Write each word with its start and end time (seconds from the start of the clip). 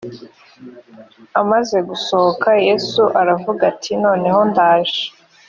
amaze 1.41 1.77
gusohoka 1.89 2.49
yesu 2.67 3.03
aravuga 3.21 3.61
ati 3.71 3.91
noneho 4.03 4.39
ndaje 4.51 5.03